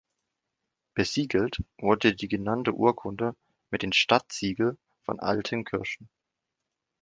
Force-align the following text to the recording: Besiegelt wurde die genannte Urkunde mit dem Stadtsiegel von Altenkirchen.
Besiegelt 0.95 1.63
wurde 1.79 2.15
die 2.15 2.27
genannte 2.27 2.73
Urkunde 2.73 3.35
mit 3.69 3.83
dem 3.83 3.91
Stadtsiegel 3.93 4.79
von 5.03 5.19
Altenkirchen. 5.19 6.09